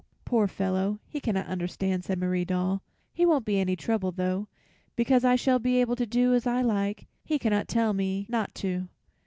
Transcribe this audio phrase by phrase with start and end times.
[0.25, 2.81] "Poor fellow, he cannot understand," said Marie Doll.
[3.13, 4.47] "He won't be any trouble, though,
[4.95, 7.05] because I shall be able to do as I like.
[7.23, 8.87] He cannot tell me not to."